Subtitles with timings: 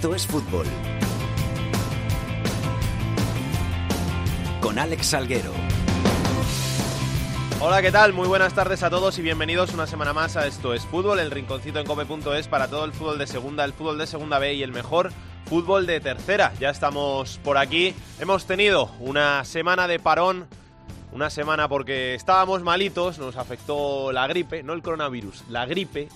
[0.00, 0.64] Esto es fútbol.
[4.62, 5.52] Con Alex Salguero.
[7.60, 8.14] Hola, ¿qué tal?
[8.14, 11.30] Muy buenas tardes a todos y bienvenidos una semana más a Esto es Fútbol, el
[11.30, 14.62] rinconcito en cope.es para todo el fútbol de segunda, el fútbol de segunda B y
[14.62, 15.12] el mejor
[15.44, 16.54] fútbol de tercera.
[16.58, 17.94] Ya estamos por aquí.
[18.18, 20.46] Hemos tenido una semana de parón,
[21.12, 26.08] una semana porque estábamos malitos, nos afectó la gripe, no el coronavirus, la gripe.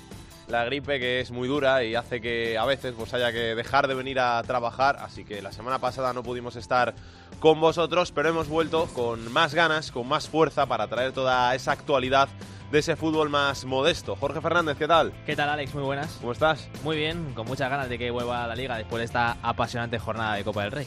[0.49, 3.89] La gripe que es muy dura y hace que a veces pues haya que dejar
[3.89, 6.95] de venir a trabajar, así que la semana pasada no pudimos estar
[7.41, 11.73] con vosotros, pero hemos vuelto con más ganas, con más fuerza para traer toda esa
[11.73, 12.29] actualidad
[12.71, 14.17] de ese fútbol más modesto.
[14.17, 15.13] Jorge Fernández, ¿qué tal?
[15.25, 15.75] ¿Qué tal, Alex?
[15.75, 16.13] Muy buenas.
[16.21, 16.69] ¿Cómo estás?
[16.83, 19.99] Muy bien, con muchas ganas de que vuelva a la liga después de esta apasionante
[19.99, 20.87] jornada de Copa del Rey.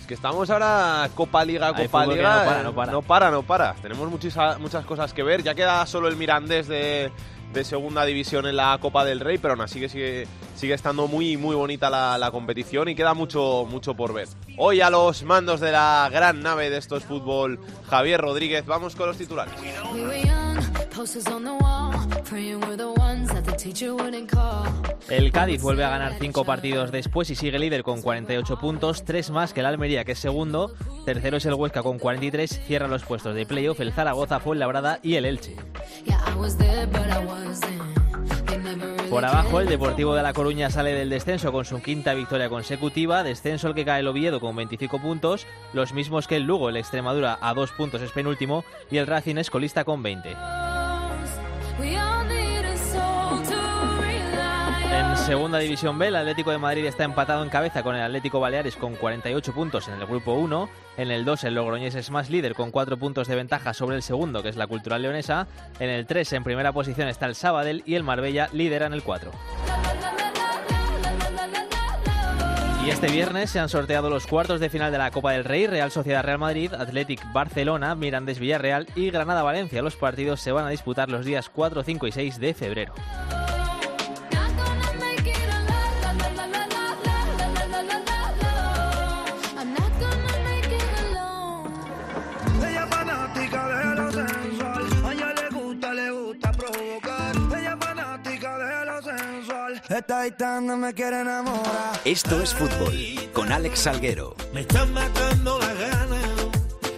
[0.00, 2.38] Es que estamos ahora Copa Liga, Hay Copa Liga.
[2.38, 2.92] no para, no para.
[2.92, 3.74] no para, no para.
[3.74, 5.42] Tenemos muchis- muchas cosas que ver.
[5.42, 7.10] Ya queda solo el Mirandés de,
[7.52, 11.08] de segunda división en la Copa del Rey, pero aún así que sigue, sigue estando
[11.08, 14.28] muy, muy bonita la, la competición y queda mucho, mucho por ver.
[14.58, 18.66] Hoy a los mandos de la gran nave de estos fútbol, Javier Rodríguez.
[18.66, 19.54] Vamos con los titulares.
[25.10, 29.30] El Cádiz vuelve a ganar cinco partidos después y sigue líder con 48 puntos, tres
[29.30, 30.74] más que el Almería, que es segundo.
[31.04, 35.14] Tercero es el Huesca con 43, cierra los puestos de playoff el Zaragoza, Fuenlabrada y
[35.14, 35.54] el Elche.
[39.10, 43.22] Por abajo, el Deportivo de La Coruña sale del descenso con su quinta victoria consecutiva,
[43.22, 46.76] descenso el que cae el Oviedo con 25 puntos, los mismos que el Lugo, el
[46.76, 50.36] Extremadura a dos puntos es penúltimo y el Racing es colista con 20.
[55.26, 58.76] Segunda división B, el Atlético de Madrid está empatado en cabeza con el Atlético Baleares
[58.76, 60.68] con 48 puntos en el grupo 1.
[60.98, 64.04] En el 2, el Logroñés es más líder con 4 puntos de ventaja sobre el
[64.04, 65.48] segundo, que es la Cultural Leonesa.
[65.80, 69.02] En el 3, en primera posición está el Sabadell y el Marbella lidera en el
[69.02, 69.32] 4.
[72.84, 75.66] Y este viernes se han sorteado los cuartos de final de la Copa del Rey,
[75.66, 79.82] Real Sociedad Real Madrid, Athletic Barcelona, Mirandés Villarreal y Granada Valencia.
[79.82, 82.94] Los partidos se van a disputar los días 4, 5 y 6 de febrero.
[99.96, 101.98] Esta gitana me quiere enamorar.
[102.04, 102.92] Esto es fútbol.
[103.32, 104.36] Con Alex Salguero.
[104.52, 106.46] Me están matando las ganas.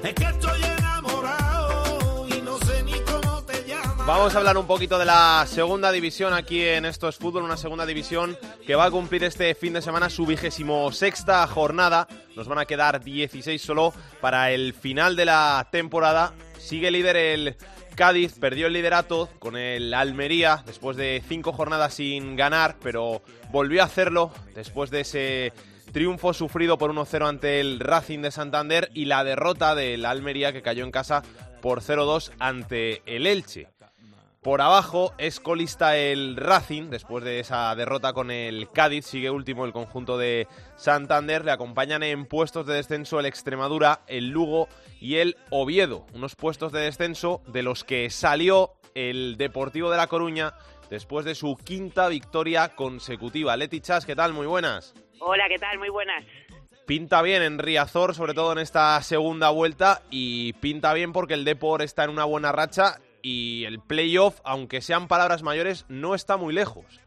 [0.02, 4.04] Es que estoy enamorado y no sé ni cómo te llamas.
[4.04, 7.56] Vamos a hablar un poquito de la segunda división aquí en Esto es Fútbol, una
[7.56, 8.36] segunda división
[8.66, 12.08] que va a cumplir este fin de semana su vigésimo sexta jornada.
[12.34, 16.32] Nos van a quedar 16 solo para el final de la temporada.
[16.58, 17.56] Sigue líder el
[17.98, 23.82] Cádiz, perdió el liderato con el Almería después de cinco jornadas sin ganar, pero volvió
[23.82, 25.52] a hacerlo después de ese
[25.92, 30.62] triunfo sufrido por 1-0 ante el Racing de Santander y la derrota del Almería que
[30.62, 31.24] cayó en casa
[31.60, 33.66] por 0-2 ante el Elche.
[34.48, 39.66] Por abajo es colista el Racing, después de esa derrota con el Cádiz, sigue último
[39.66, 44.68] el conjunto de Santander, le acompañan en puestos de descenso el Extremadura, el Lugo
[45.02, 50.06] y el Oviedo, unos puestos de descenso de los que salió el Deportivo de La
[50.06, 50.54] Coruña
[50.88, 53.54] después de su quinta victoria consecutiva.
[53.54, 54.32] Leti Chas, ¿qué tal?
[54.32, 54.94] Muy buenas.
[55.20, 55.78] Hola, ¿qué tal?
[55.78, 56.24] Muy buenas.
[56.86, 61.44] Pinta bien en Riazor, sobre todo en esta segunda vuelta, y pinta bien porque el
[61.44, 66.36] Depor está en una buena racha y el playoff, aunque sean palabras mayores, no está
[66.36, 67.00] muy lejos.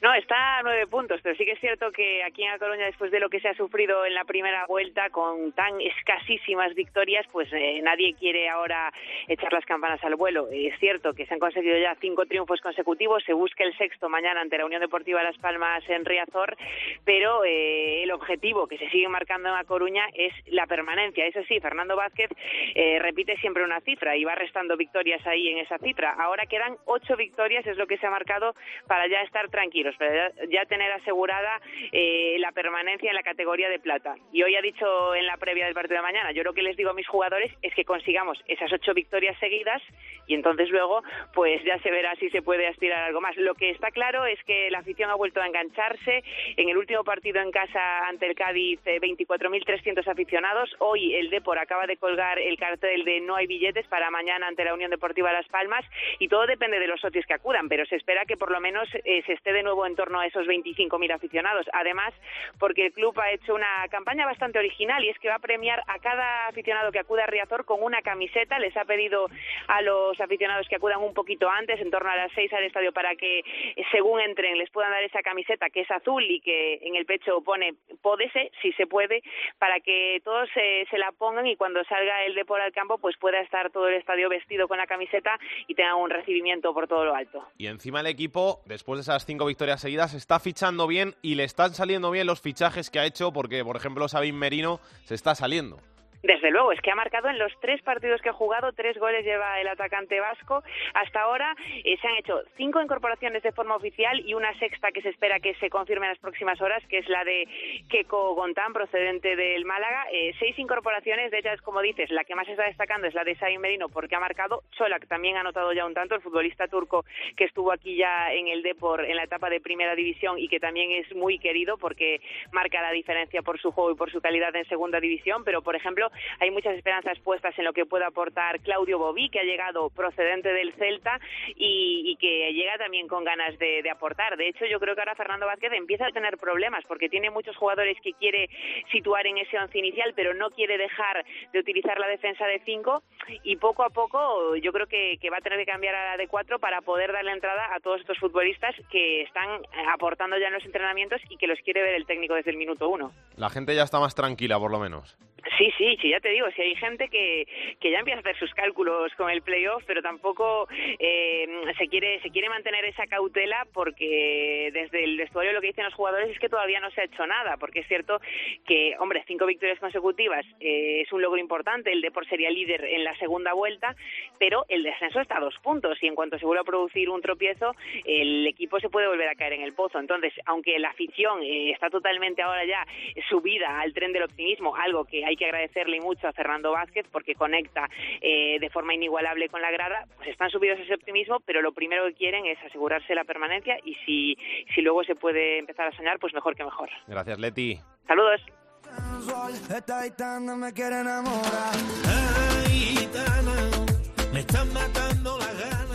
[0.00, 2.84] No, está a nueve puntos, pero sí que es cierto que aquí en A Coruña,
[2.84, 7.26] después de lo que se ha sufrido en la primera vuelta, con tan escasísimas victorias,
[7.32, 8.92] pues eh, nadie quiere ahora
[9.26, 10.46] echar las campanas al vuelo.
[10.52, 14.40] Es cierto que se han conseguido ya cinco triunfos consecutivos, se busca el sexto mañana
[14.40, 16.56] ante la Unión Deportiva Las Palmas en Riazor,
[17.04, 21.26] pero eh, el objetivo que se sigue marcando en A Coruña es la permanencia.
[21.26, 22.30] Eso sí, Fernando Vázquez
[22.76, 26.12] eh, repite siempre una cifra y va restando victorias ahí en esa cifra.
[26.12, 28.54] Ahora quedan ocho victorias, es lo que se ha marcado
[28.86, 29.48] para ya estar
[29.88, 31.60] tranquilos, para ya, ya tener asegurada
[31.92, 34.16] eh, la permanencia en la categoría de plata.
[34.32, 36.76] Y hoy ha dicho en la previa del partido de mañana, yo lo que les
[36.76, 39.82] digo a mis jugadores es que consigamos esas ocho victorias seguidas
[40.26, 41.02] y entonces luego
[41.34, 43.36] pues ya se verá si se puede aspirar a algo más.
[43.36, 46.22] Lo que está claro es que la afición ha vuelto a engancharse.
[46.56, 50.70] En el último partido en casa ante el Cádiz, eh, 24.300 aficionados.
[50.78, 54.64] Hoy el Depor acaba de colgar el cartel de no hay billetes para mañana ante
[54.64, 55.84] la Unión Deportiva Las Palmas
[56.18, 58.88] y todo depende de los socios que acudan, pero se espera que por lo menos
[59.04, 61.66] eh, se esté de nuevo en torno a esos 25.000 aficionados.
[61.72, 62.14] Además,
[62.58, 65.82] porque el club ha hecho una campaña bastante original y es que va a premiar
[65.86, 68.58] a cada aficionado que acude a Riazor con una camiseta.
[68.58, 69.28] Les ha pedido
[69.66, 72.92] a los aficionados que acudan un poquito antes, en torno a las 6 al estadio,
[72.92, 76.78] para que eh, según entren les puedan dar esa camiseta que es azul y que
[76.82, 79.22] en el pecho pone pódese, si se puede,
[79.58, 83.16] para que todos se, se la pongan y cuando salga el Depor al campo pues
[83.18, 87.04] pueda estar todo el estadio vestido con la camiseta y tenga un recibimiento por todo
[87.04, 87.44] lo alto.
[87.56, 91.44] Y encima el equipo, después de esas cinco victorias seguidas, está fichando bien y le
[91.44, 95.34] están saliendo bien los fichajes que ha hecho, porque, por ejemplo, Sabin Merino se está
[95.34, 95.78] saliendo.
[96.22, 99.24] Desde luego, es que ha marcado en los tres partidos que ha jugado, tres goles
[99.24, 100.62] lleva el atacante vasco.
[100.94, 101.54] Hasta ahora
[101.84, 105.38] eh, se han hecho cinco incorporaciones de forma oficial y una sexta que se espera
[105.38, 107.46] que se confirme en las próximas horas, que es la de
[107.88, 110.06] Keko Gontán, procedente del Málaga.
[110.12, 113.36] Eh, seis incorporaciones, de ellas, como dices, la que más está destacando es la de
[113.36, 114.64] Sain Merino, porque ha marcado.
[114.76, 117.04] Solak también ha anotado ya un tanto, el futbolista turco
[117.36, 120.58] que estuvo aquí ya en el Depor en la etapa de primera división y que
[120.58, 122.20] también es muy querido porque
[122.52, 125.44] marca la diferencia por su juego y por su calidad en segunda división.
[125.44, 126.07] Pero, por ejemplo,
[126.40, 130.52] hay muchas esperanzas puestas en lo que pueda aportar Claudio Bobí, que ha llegado procedente
[130.52, 131.20] del Celta
[131.56, 134.36] y, que llega también con ganas de, aportar.
[134.36, 137.56] De hecho, yo creo que ahora Fernando Vázquez empieza a tener problemas porque tiene muchos
[137.56, 138.48] jugadores que quiere
[138.92, 143.02] situar en ese once inicial, pero no quiere dejar de utilizar la defensa de cinco
[143.44, 146.28] y poco a poco yo creo que va a tener que cambiar a la de
[146.28, 149.62] cuatro para poder darle entrada a todos estos futbolistas que están
[149.92, 152.88] aportando ya en los entrenamientos y que los quiere ver el técnico desde el minuto
[152.88, 153.12] uno.
[153.36, 155.16] La gente ya está más tranquila, por lo menos.
[155.56, 157.46] Sí, sí, sí, ya te digo, si hay gente que,
[157.80, 160.68] que ya empieza a hacer sus cálculos con el playoff, pero tampoco
[160.98, 161.46] eh,
[161.78, 165.94] se quiere se quiere mantener esa cautela porque desde el vestuario lo que dicen los
[165.94, 168.20] jugadores es que todavía no se ha hecho nada, porque es cierto
[168.66, 173.04] que, hombre, cinco victorias consecutivas eh, es un logro importante, el Depor sería líder en
[173.04, 173.94] la segunda vuelta,
[174.38, 177.22] pero el descenso está a dos puntos y en cuanto se vuelva a producir un
[177.22, 177.74] tropiezo,
[178.04, 180.00] el equipo se puede volver a caer en el pozo.
[180.00, 182.84] Entonces, aunque la afición eh, está totalmente ahora ya
[183.28, 187.34] subida al tren del optimismo, algo que hay que agradecerle mucho a Fernando Vázquez porque
[187.34, 187.88] conecta
[188.20, 191.72] eh, de forma inigualable con la grada, pues están subidos a ese optimismo, pero lo
[191.72, 194.36] primero que quieren es asegurarse la permanencia y si,
[194.74, 196.88] si luego se puede empezar a soñar, pues mejor que mejor.
[197.06, 197.78] Gracias, Leti.
[198.06, 198.40] Saludos.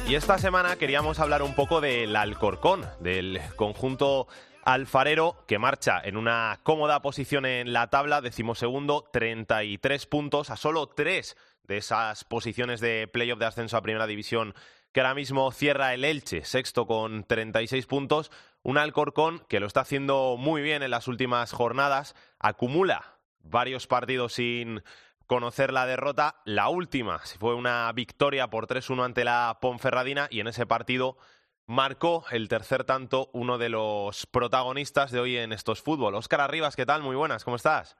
[0.07, 4.27] Y esta semana queríamos hablar un poco del Alcorcón, del conjunto
[4.63, 10.87] alfarero que marcha en una cómoda posición en la tabla, decimosegundo, 33 puntos, a solo
[10.87, 14.53] tres de esas posiciones de playoff de ascenso a primera división
[14.93, 18.31] que ahora mismo cierra el Elche, sexto con 36 puntos,
[18.61, 24.33] un Alcorcón que lo está haciendo muy bien en las últimas jornadas, acumula varios partidos
[24.33, 24.83] sin
[25.25, 26.35] conocer la derrota.
[26.45, 31.17] La última fue una victoria por 3-1 ante la Ponferradina y en ese partido
[31.65, 36.15] marcó el tercer tanto uno de los protagonistas de hoy en estos fútbol.
[36.15, 37.01] Óscar Arribas, ¿qué tal?
[37.01, 37.97] Muy buenas, ¿cómo estás?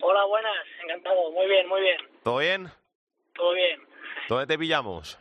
[0.00, 2.68] Hola, buenas, encantado, muy bien, muy bien, ¿Todo bien?
[3.34, 3.80] todo bien.
[4.28, 5.18] ¿Dónde te pillamos?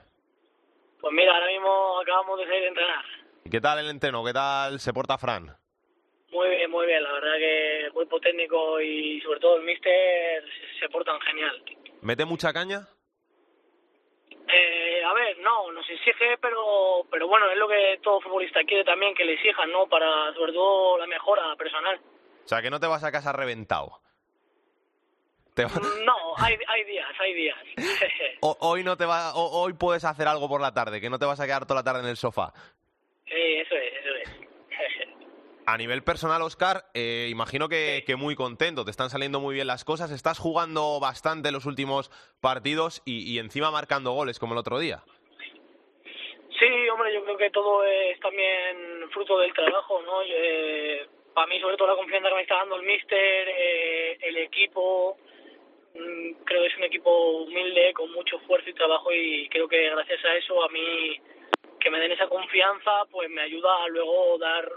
[1.00, 3.06] Pues mira, ahora mismo acabamos de salir de entrenar.
[3.46, 4.24] ¿Y qué tal el entreno?
[4.24, 5.56] ¿Qué tal se porta Fran?
[6.32, 10.44] Muy bien, muy bien, la verdad que el cuerpo técnico y sobre todo el míster
[10.44, 11.64] se, se portan genial.
[12.02, 12.88] ¿Mete mucha caña?
[14.54, 18.84] Eh, a ver, no, nos exige, pero pero bueno, es lo que todo futbolista quiere
[18.84, 19.88] también, que le exijan, ¿no?
[19.88, 22.00] Para sobre todo la mejora personal.
[22.44, 24.00] O sea, que no te vas a casa reventado.
[25.54, 27.58] Te va- Mm, No, hay, hay días, hay días.
[28.42, 31.20] o- hoy no te va, o- hoy puedes hacer algo por la tarde, que no
[31.20, 32.52] te vas a quedar toda la tarde en el sofá.
[33.26, 34.41] sí, eso es, eso es.
[35.72, 39.68] A nivel personal, Oscar, eh, imagino que, que muy contento, te están saliendo muy bien
[39.68, 42.12] las cosas, estás jugando bastante los últimos
[42.42, 45.02] partidos y, y encima marcando goles como el otro día.
[46.60, 50.22] Sí, hombre, yo creo que todo es también fruto del trabajo, ¿no?
[50.28, 54.38] Eh, para mí, sobre todo, la confianza que me está dando el míster, eh, el
[54.40, 55.16] equipo,
[55.96, 59.90] mm, creo que es un equipo humilde, con mucho esfuerzo y trabajo y creo que
[59.90, 61.18] gracias a eso, a mí,
[61.80, 64.70] que me den esa confianza, pues me ayuda a luego dar,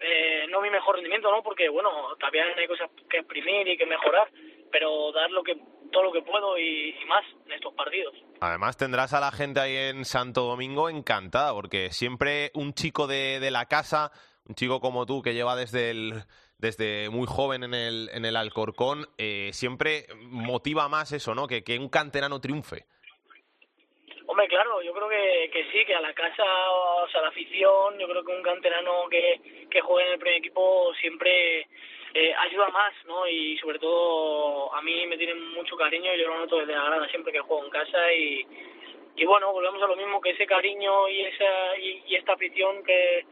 [0.00, 1.42] eh, no mi mejor rendimiento, ¿no?
[1.42, 4.30] Porque, bueno, todavía hay cosas que exprimir y que mejorar,
[4.72, 5.56] pero dar lo que
[5.92, 8.14] todo lo que puedo y- y más en estos partidos.
[8.40, 13.40] Además tendrás a la gente ahí en Santo Domingo encantada, porque siempre un chico de,
[13.40, 14.12] de la casa,
[14.48, 16.14] un chico como tú que lleva desde el
[16.58, 21.46] desde muy joven en el, en el Alcorcón, eh, siempre motiva más eso, ¿no?
[21.48, 22.84] Que, que un canterano triunfe.
[24.30, 27.28] Hombre, claro, yo creo que, que sí, que a la casa, o sea, a la
[27.30, 31.66] afición, yo creo que un canterano que, que juegue en el primer equipo siempre
[32.14, 33.26] eh, ayuda más, ¿no?
[33.26, 37.08] Y sobre todo a mí me tienen mucho cariño yo lo noto desde la grada
[37.08, 38.46] siempre que juego en casa y,
[39.16, 43.26] y bueno, volvemos a lo mismo, que ese cariño y esa y, esta afición que,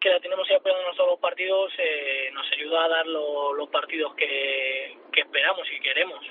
[0.00, 3.68] que la tenemos ahí apoyándonos todos los partidos, eh, nos ayuda a dar lo- los
[3.68, 6.24] partidos que, que esperamos y queremos.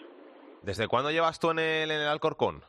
[0.62, 2.63] ¿Desde cuándo llevas tú en el, en el Alcorcón?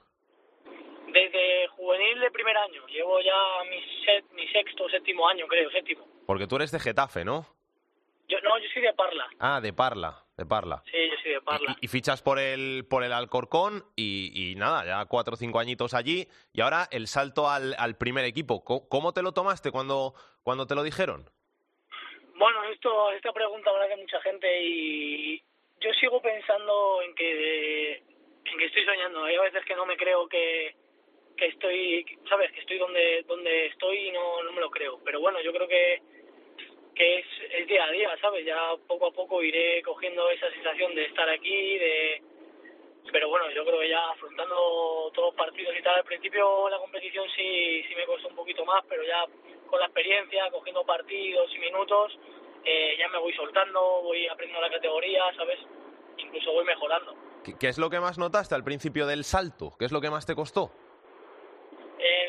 [1.14, 3.36] Desde juvenil de primer año, llevo ya
[3.70, 6.04] mi, set- mi sexto o séptimo año, creo, séptimo.
[6.26, 7.46] Porque tú eres de Getafe, ¿no?
[8.26, 10.82] Yo, no, yo soy de Parla, Ah, de Parla, de Parla.
[10.90, 11.76] sí, yo soy de Parla.
[11.80, 15.60] Y, y fichas por el, por el Alcorcón y, y nada, ya cuatro o cinco
[15.60, 18.64] añitos allí y ahora el salto al, al primer equipo.
[18.64, 21.30] ¿Cómo, cómo te lo tomaste cuando, cuando te lo dijeron?
[22.36, 25.38] Bueno, esto, esta pregunta la hace mucha gente y
[25.80, 29.24] yo sigo pensando en que, en que estoy soñando.
[29.24, 30.74] Hay veces que no me creo que,
[31.36, 35.00] que estoy, sabes, que estoy donde, donde estoy y no, no me lo creo.
[35.04, 36.02] Pero bueno, yo creo que,
[36.94, 38.44] que es, es día a día, ¿sabes?
[38.44, 42.22] Ya poco a poco iré cogiendo esa sensación de estar aquí, de...
[43.12, 46.78] Pero bueno, yo creo que ya afrontando todos los partidos y tal, al principio la
[46.78, 49.24] competición sí, sí me costó un poquito más, pero ya
[49.66, 52.18] con la experiencia, cogiendo partidos y minutos,
[52.64, 55.58] eh, ya me voy soltando, voy aprendiendo la categoría, ¿sabes?
[56.16, 57.14] Incluso voy mejorando.
[57.44, 59.72] ¿Qué, qué es lo que más notaste al principio del salto?
[59.78, 60.72] ¿Qué es lo que más te costó?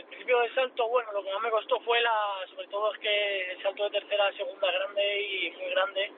[0.05, 2.99] El principio del salto, bueno, lo que más me costó fue la, sobre todo es
[2.99, 6.11] que el salto de tercera a segunda grande y muy grande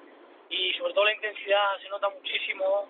[0.50, 2.90] y sobre todo la intensidad se nota muchísimo,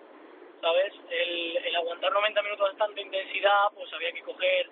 [0.60, 0.92] ¿sabes?
[1.08, 4.68] El, el aguantar 90 minutos de intensidad, pues había que coger,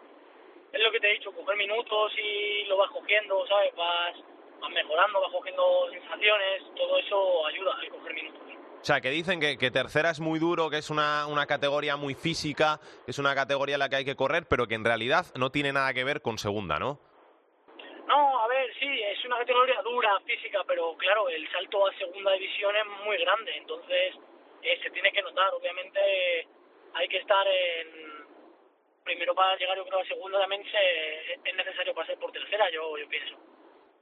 [0.73, 3.75] es lo que te he dicho, coger minutos y lo vas cogiendo, ¿sabes?
[3.77, 4.17] Vas,
[4.61, 8.43] vas mejorando, vas cogiendo sensaciones, todo eso ayuda a coger minutos.
[8.87, 12.15] O sea, que dicen que, tercera es muy duro, que es una, una categoría muy
[12.15, 12.79] física,
[13.09, 15.73] es una categoría en la que hay que correr, pero que en realidad no tiene
[15.73, 17.01] nada que ver con segunda, ¿no?
[18.07, 22.31] No, a ver, sí, es una categoría dura, física, pero claro, el salto a segunda
[22.35, 24.15] división es muy grande, entonces
[24.63, 25.53] eh, se tiene que notar.
[25.53, 26.47] Obviamente
[26.95, 28.25] hay que estar en...
[29.03, 32.97] Primero para llegar yo creo a segunda también se, es necesario pasar por tercera, yo,
[32.99, 33.35] yo pienso.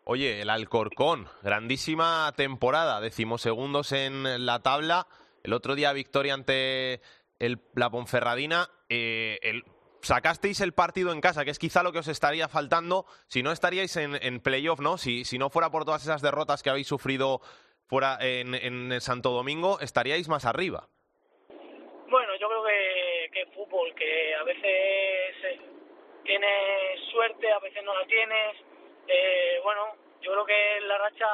[0.04, 5.06] Oye, el Alcorcón, grandísima temporada, decimosegundos en la tabla.
[5.42, 7.00] El otro día victoria ante
[7.38, 8.68] el, la Ponferradina.
[8.90, 9.64] Eh, el-
[10.02, 13.06] sacasteis el partido en casa, que es quizá lo que os estaría faltando.
[13.28, 14.98] Si no estaríais en, en playoff, ¿no?
[14.98, 17.40] Si, si no fuera por todas esas derrotas que habéis sufrido
[17.86, 18.54] fuera en,
[18.92, 20.88] el Santo Domingo, estaríais más arriba.
[21.48, 24.64] Bueno, yo creo que, que fútbol, que a veces
[25.44, 25.60] eh,
[26.24, 28.56] tienes suerte, a veces no la tienes.
[29.06, 31.26] Eh, bueno, yo creo que la racha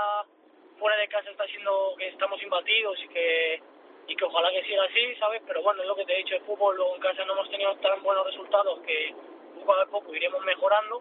[0.78, 3.62] fuera de casa está siendo que estamos imbatidos y que
[4.08, 5.40] y que ojalá que siga así, ¿sabes?
[5.46, 7.48] Pero bueno, es lo que te he dicho, el fútbol luego en casa no hemos
[7.48, 9.14] tenido tan buenos resultados que
[9.54, 11.00] poco a poco iremos mejorando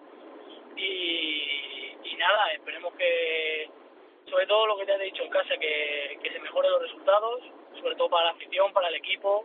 [0.75, 3.67] y, y nada, esperemos que,
[4.29, 7.41] sobre todo lo que te he dicho en casa, que, que se mejoren los resultados,
[7.81, 9.43] sobre todo para la afición, para el equipo,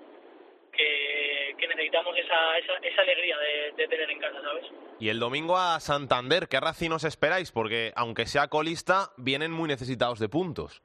[0.77, 4.65] que, que necesitamos esa, esa, esa alegría de, de tener en casa, ¿sabes?
[5.01, 7.51] Y el domingo a Santander, ¿qué racing os esperáis?
[7.53, 10.83] Porque aunque sea colista, vienen muy necesitados de puntos.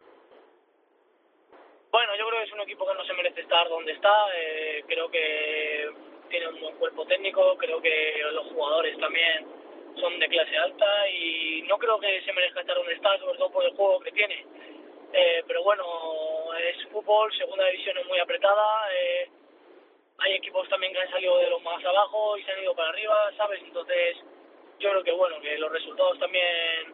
[1.92, 4.14] Bueno, yo creo que es un equipo que no se merece estar donde está.
[4.36, 5.90] eh, creo que
[6.30, 7.58] tiene un buen cuerpo técnico.
[7.58, 9.48] Creo que los jugadores también
[10.00, 13.52] son de clase alta y no creo que se merezca estar donde está, sobre todo
[13.52, 14.46] por el juego que tiene.
[15.14, 15.84] Eh, pero bueno,
[16.56, 18.94] es fútbol, segunda división es muy apretada.
[18.94, 19.30] eh,
[20.22, 22.90] hay equipos también que han salido de los más abajo y se han ido para
[22.90, 23.62] arriba, ¿sabes?
[23.64, 24.18] Entonces,
[24.80, 26.94] yo creo que bueno, que los resultados también,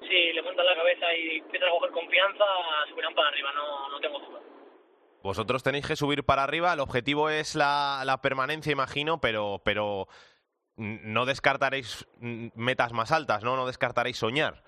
[0.00, 2.44] si le montan la cabeza y empiezan a coger confianza,
[2.88, 4.40] subirán para arriba, no, no tengo duda.
[5.22, 10.06] Vosotros tenéis que subir para arriba, el objetivo es la, la permanencia, imagino, pero, pero
[10.76, 13.56] no descartaréis metas más altas, ¿no?
[13.56, 14.62] No descartaréis soñar.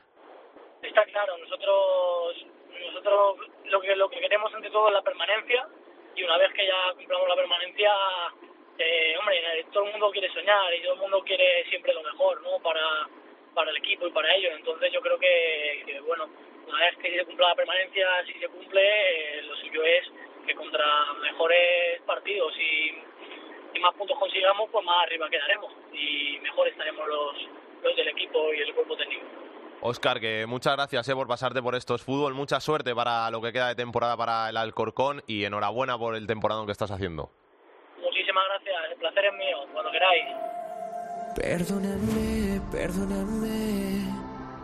[0.83, 2.47] Está claro, nosotros
[2.87, 5.69] nosotros lo que lo que queremos ante todo es la permanencia
[6.17, 7.93] y una vez que ya cumplamos la permanencia,
[8.79, 12.41] eh, hombre, todo el mundo quiere soñar y todo el mundo quiere siempre lo mejor,
[12.43, 12.59] ¿no?
[12.61, 13.07] Para,
[13.55, 14.53] para el equipo y para ellos.
[14.57, 16.29] Entonces yo creo que, que, bueno,
[16.67, 20.11] una vez que se cumpla la permanencia, si se cumple, eh, lo suyo es
[20.47, 22.99] que contra mejores partidos y,
[23.75, 27.37] y más puntos consigamos, pues más arriba quedaremos y mejor estaremos los,
[27.83, 29.46] los del equipo y el cuerpo técnico.
[29.83, 33.53] Óscar, que muchas gracias eh, por pasarte por estos fútbol, mucha suerte para lo que
[33.53, 37.31] queda de temporada para el Alcorcón y enhorabuena por el temporadón que estás haciendo.
[38.03, 40.25] Muchísimas gracias, el placer es mío, cuando queráis.
[41.37, 44.05] Perdóname, perdóname,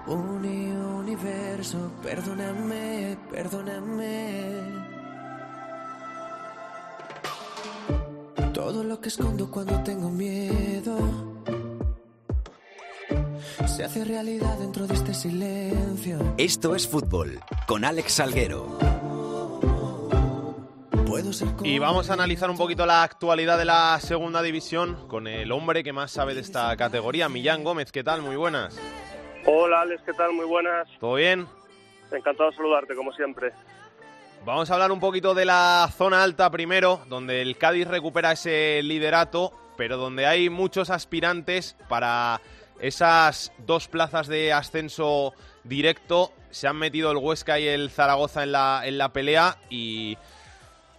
[0.06, 4.92] uni universo, perdóname, perdóname.
[8.54, 10.96] Todo lo que escondo cuando tengo miedo
[13.66, 16.18] se hace realidad dentro de este silencio.
[16.38, 18.78] Esto es fútbol con Alex Salguero.
[21.62, 25.84] Y vamos a analizar un poquito la actualidad de la segunda división con el hombre
[25.84, 27.92] que más sabe de esta categoría, Millán Gómez.
[27.92, 28.22] ¿Qué tal?
[28.22, 28.78] Muy buenas.
[29.46, 30.32] Hola Alex, ¿qué tal?
[30.32, 30.88] Muy buenas.
[30.98, 31.46] ¿Todo bien?
[32.10, 33.52] Encantado de saludarte, como siempre.
[34.44, 38.82] Vamos a hablar un poquito de la zona alta primero, donde el Cádiz recupera ese
[38.82, 42.40] liderato, pero donde hay muchos aspirantes para
[42.82, 45.32] esas dos plazas de ascenso
[45.64, 46.32] directo.
[46.50, 50.18] Se han metido el Huesca y el Zaragoza en la, en la pelea y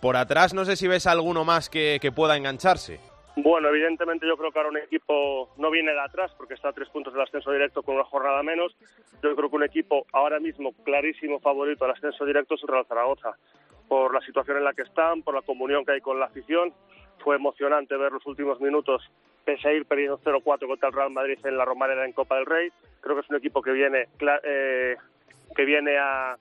[0.02, 3.00] por atrás no sé si ves alguno más que, que pueda engancharse.
[3.36, 6.74] Bueno, evidentemente yo creo que ahora un equipo no viene de atrás porque está a
[6.74, 8.76] tres puntos del ascenso directo con una jornada menos.
[9.22, 12.86] Yo creo que un equipo ahora mismo clarísimo favorito al ascenso directo es el Real
[12.88, 13.36] Zaragoza.
[13.88, 16.74] Por la situación en la que están, por la comunión que hay con la afición.
[17.24, 19.02] Fue emocionante ver los últimos minutos,
[19.46, 22.46] pese a ir perdiendo 0-4 contra el Real Madrid en la Romareda en Copa del
[22.46, 22.70] Rey.
[23.02, 24.08] Creo que es un equipo que viene,
[24.44, 24.96] eh,
[25.56, 26.38] que viene a,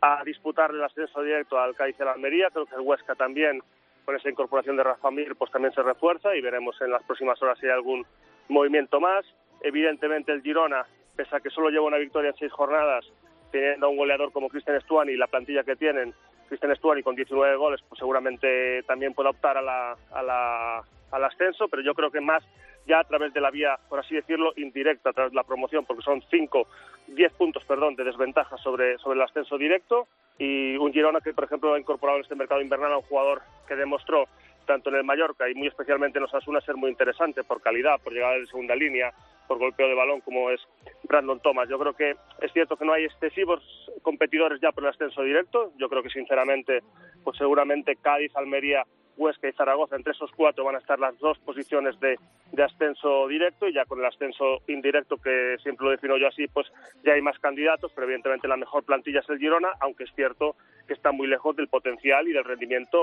[0.00, 2.48] a disputar el ascenso directo al Cádiz y al Almería.
[2.50, 3.60] Creo que el Huesca también,
[4.04, 7.40] con esa incorporación de Rafa Mir, pues también se refuerza y veremos en las próximas
[7.42, 8.06] horas si hay algún
[8.48, 9.24] movimiento más.
[9.62, 13.04] Evidentemente el Girona, pese a que solo lleva una victoria en seis jornadas,
[13.52, 16.14] teniendo a un goleador como Cristian Stuani y la plantilla que tienen,
[16.48, 21.24] Cristian Stuani con 19 goles, pues seguramente también pueda optar a la, a la- al
[21.24, 22.44] ascenso, pero yo creo que más
[22.86, 25.84] ya a través de la vía, por así decirlo, indirecta, a través de la promoción,
[25.84, 26.66] porque son 5,
[27.08, 30.06] 10 puntos, perdón, de desventaja sobre, sobre el ascenso directo
[30.38, 33.42] y un Girona que, por ejemplo, ha incorporado en este mercado invernal a un jugador
[33.68, 34.26] que demostró
[34.66, 38.12] tanto en el Mallorca y muy especialmente en Osasuna ser muy interesante por calidad, por
[38.12, 39.12] llegada de segunda línea,
[39.48, 40.60] por golpeo de balón como es
[41.08, 41.68] Brandon Thomas.
[41.68, 43.60] Yo creo que es cierto que no hay excesivos
[44.02, 45.72] competidores ya por el ascenso directo.
[45.76, 46.82] Yo creo que sinceramente,
[47.24, 48.84] pues seguramente Cádiz, Almería,
[49.16, 52.18] Huesca y Zaragoza, entre esos cuatro van a estar las dos posiciones de,
[52.52, 56.46] de ascenso directo y ya con el ascenso indirecto, que siempre lo defino yo así,
[56.48, 56.66] pues
[57.04, 60.56] ya hay más candidatos, pero evidentemente la mejor plantilla es el Girona, aunque es cierto
[60.86, 62.98] que está muy lejos del potencial y del rendimiento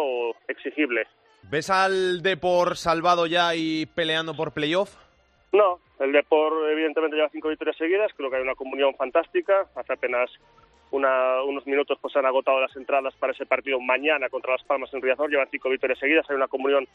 [0.48, 1.08] exigible.
[1.44, 4.96] ¿Ves al Depor salvado ya y peleando por playoff?
[5.54, 9.66] No, el Depor evidentemente lleva cinco victorias seguidas, creo que hay una comunión fantástica.
[9.76, 10.30] Hace apenas
[10.91, 14.93] una- unos minutos pues han agotado las entradas para ese partido mañana contra Las Palmas
[14.93, 16.88] en Riazor, llevan cinco victorias seguidas, hay una comunión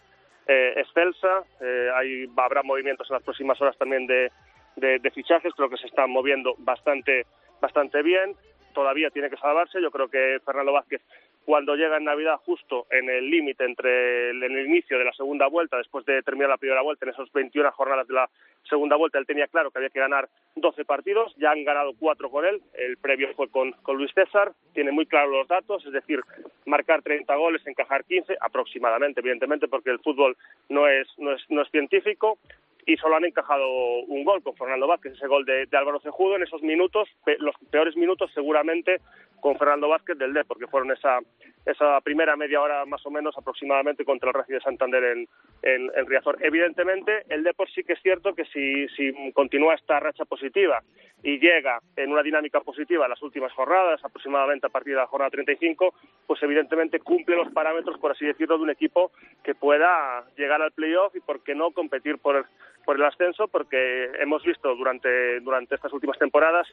[0.48, 4.30] eh, excelsa, eh, hay, habrá movimientos en las próximas horas también de,
[4.76, 7.26] de- de fichajes, creo que se están moviendo bastante,
[7.60, 8.34] bastante bien,
[8.74, 11.00] todavía tiene que salvarse, yo creo que Fernando Vázquez
[11.44, 15.12] cuando llega en Navidad justo en el límite entre el, en el inicio de la
[15.12, 18.30] segunda vuelta, después de terminar la primera vuelta, en esos 21 jornadas de la
[18.68, 22.30] segunda vuelta, él tenía claro que había que ganar 12 partidos, ya han ganado cuatro
[22.30, 25.92] con él, el previo fue con, con Luis César, tiene muy claros los datos, es
[25.92, 26.20] decir,
[26.66, 30.36] marcar 30 goles, encajar 15 aproximadamente, evidentemente, porque el fútbol
[30.68, 32.38] no es, no es, no es científico,
[32.86, 33.64] y solo han encajado
[34.08, 37.54] un gol con Fernando Vázquez, ese gol de, Álvaro Cejudo en esos minutos, pe- los
[37.70, 39.00] peores minutos seguramente
[39.40, 41.18] con Fernando Vázquez del D, porque fueron esa,
[41.66, 45.28] esa primera media hora más o menos aproximadamente contra el Racing de Santander en,
[45.62, 46.38] en, en Riazor.
[46.40, 50.80] Evidentemente, el Depor sí que es cierto que si, si continúa esta racha positiva
[51.24, 55.30] y llega en una dinámica positiva las últimas jornadas, aproximadamente a partir de la jornada
[55.30, 55.92] 35,
[56.26, 59.10] pues evidentemente cumple los parámetros, por así decirlo, de un equipo
[59.42, 62.44] que pueda llegar al playoff y, por qué no, competir por el,
[62.84, 66.66] por el ascenso, porque hemos visto durante, durante estas últimas temporadas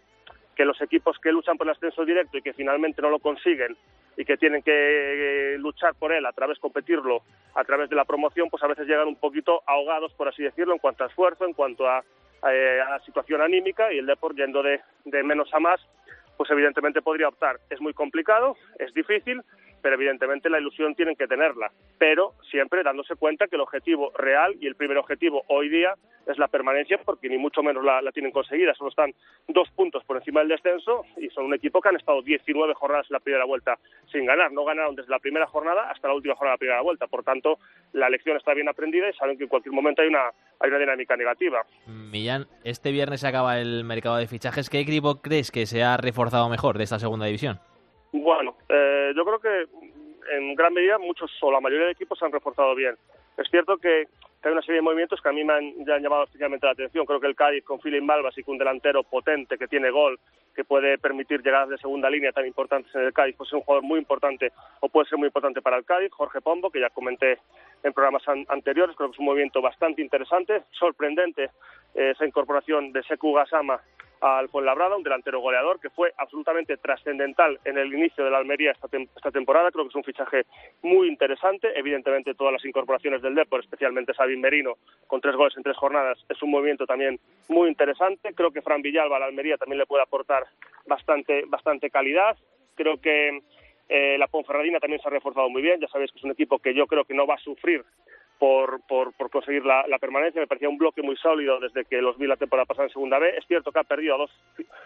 [0.56, 3.78] que los equipos que luchan por el ascenso directo y que finalmente no lo consiguen
[4.18, 7.22] y que tienen que eh, luchar por él a través competirlo
[7.56, 10.74] a través de la promoción pues a veces llegan un poquito ahogados por así decirlo
[10.74, 12.04] en cuanto a esfuerzo en cuanto a,
[12.52, 15.80] eh, a la situación anímica y el Depor yendo de, de menos a más
[16.36, 17.60] pues evidentemente podría optar.
[17.70, 19.42] Es muy complicado es difícil
[19.82, 24.56] pero evidentemente la ilusión tienen que tenerla, pero siempre dándose cuenta que el objetivo real
[24.60, 25.94] y el primer objetivo hoy día
[26.28, 29.14] es la permanencia, porque ni mucho menos la, tienen conseguida, solo están
[29.48, 33.08] dos puntos por encima del descenso y son un equipo que han estado 19 jornadas
[33.10, 33.80] en la primera vuelta
[34.12, 36.82] sin ganar, no ganaron desde la primera jornada hasta la última jornada de la primera
[36.82, 37.60] vuelta, por tanto
[37.94, 40.80] la lección está bien aprendida y saben que en cualquier momento hay una, hay una
[40.80, 41.66] dinámica negativa.
[41.88, 44.70] Millán, este viernes se acaba el mercado de fichajes.
[44.70, 47.60] ¿Qué equipo crees que se ha reforzado mejor de esta segunda división?
[48.12, 49.68] Bueno, eh, yo creo que
[50.36, 52.96] en gran medida muchos o la mayoría de equipos se han reforzado bien.
[53.38, 54.08] Es cierto que,
[54.42, 56.72] hay una serie de movimientos que a mí me han, ya han llamado especialmente la
[56.72, 57.06] atención.
[57.06, 60.18] Creo que el Cádiz con Philip Malvas y con un delantero potente que tiene gol,
[60.56, 63.62] que puede permitir llegadas de segunda línea tan importantes en el Cádiz, pues es un
[63.62, 66.12] jugador muy importante o puede ser muy importante para el Cádiz.
[66.12, 67.38] Jorge Pombo, que ya comenté
[67.84, 71.50] en programas an- anteriores, creo que es un movimiento bastante interesante, sorprendente
[71.96, 73.82] eh, esa incorporación de Seku Gasama
[74.22, 78.72] al Fuenlabrada, un delantero goleador que fue absolutamente trascendental en el inicio de la Almería
[78.72, 79.72] esta, tem- esta temporada.
[79.72, 80.44] Creo que es un fichaje
[80.82, 81.70] muy interesante.
[81.76, 84.76] Evidentemente, todas las incorporaciones del Depor, especialmente Sabin Merino,
[85.08, 88.34] con tres goles en tres jornadas, es un movimiento también muy interesante.
[88.34, 90.44] Creo que Fran Villalba a la Almería también le puede aportar
[90.86, 92.38] bastante, bastante calidad.
[92.76, 93.42] Creo que
[93.88, 95.80] eh, la Ponferradina también se ha reforzado muy bien.
[95.80, 97.84] Ya sabéis que es un equipo que yo creo que no va a sufrir
[98.40, 100.40] por, por, por conseguir la, la permanencia.
[100.42, 103.20] Me parecía un bloque muy sólido desde que los vi la temporada pasada en Segunda
[103.20, 103.30] B.
[103.38, 104.32] Es cierto que ha perdido a dos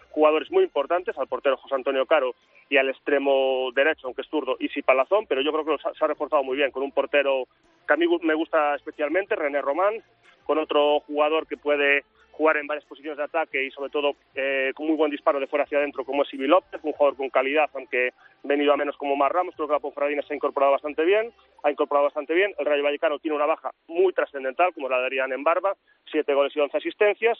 [0.10, 2.34] jugadores muy importantes, al portero José Antonio Caro
[2.70, 6.04] y al extremo derecho, aunque es zurdo, Isi Palazón, pero yo creo que ha- se
[6.04, 7.46] ha reforzado muy bien con un portero
[7.88, 10.02] que a mí me gusta especialmente, René Román,
[10.46, 14.72] con otro jugador que puede jugar en varias posiciones de ataque y sobre todo eh,
[14.76, 17.30] con muy buen disparo de fuera hacia adentro como es Ibi López, un jugador con
[17.30, 18.10] calidad, aunque
[18.43, 21.32] venido a menos como Mar Ramos, creo que la Ponferradina se ha incorporado bastante bien,
[21.63, 25.32] ha incorporado bastante bien, el Rayo Vallecano tiene una baja muy trascendental, como la darían
[25.32, 25.76] en Barba,
[26.12, 27.38] siete goles y once asistencias,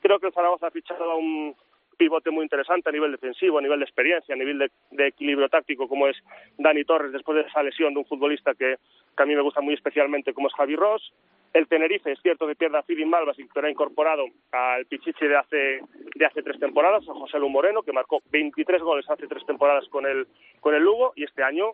[0.00, 1.54] creo que el Zaragoza ha fichado a un
[1.96, 5.48] pivote muy interesante a nivel defensivo, a nivel de experiencia, a nivel de, de equilibrio
[5.48, 6.16] táctico, como es
[6.56, 8.76] Dani Torres, después de esa lesión de un futbolista que,
[9.16, 11.12] que a mí me gusta muy especialmente, como es Javi Ross.
[11.54, 15.36] El Tenerife, es cierto que pierde a Philip Malvas que ha incorporado al Pichichi de
[15.36, 15.80] hace,
[16.14, 19.88] de hace tres temporadas, a José Lu Moreno, que marcó 23 goles hace tres temporadas
[19.88, 20.26] con el,
[20.60, 21.72] con el Lugo, y este año,